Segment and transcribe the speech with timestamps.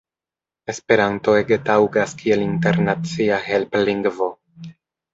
[0.73, 4.35] Esperanto ege taŭgas kiel internacia helplingvo.